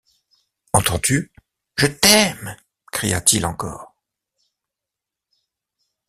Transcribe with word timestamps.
Entends-tu? 0.73 1.31
je 1.77 1.85
t’aime! 1.85 2.57
cria-t-il 2.91 3.45
encore. 3.45 3.93